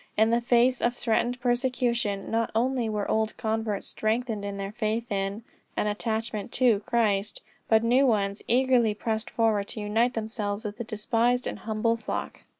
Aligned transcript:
In 0.17 0.31
the 0.31 0.41
face 0.41 0.81
of 0.81 0.95
threatened 0.95 1.39
persecution 1.39 2.31
not 2.31 2.49
only 2.55 2.89
were 2.89 3.07
old 3.07 3.37
converts 3.37 3.85
strengthened 3.87 4.43
in 4.43 4.57
their 4.57 4.71
faith 4.71 5.11
in, 5.11 5.43
and 5.77 5.87
attachment 5.87 6.51
to 6.53 6.79
Christ, 6.87 7.43
but 7.69 7.83
new 7.83 8.07
ones 8.07 8.41
eagerly 8.47 8.95
pressed 8.95 9.29
forward 9.29 9.67
to 9.67 9.79
unite 9.79 10.15
themselves 10.15 10.63
with 10.65 10.77
the 10.77 10.83
despised 10.83 11.45
and 11.45 11.59
humble 11.59 11.97
flock. 11.97 12.41